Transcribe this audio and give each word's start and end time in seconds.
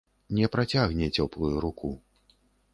Не 0.37 0.47
працягне 0.55 1.11
цёплую 1.17 1.53
руку. 1.69 1.95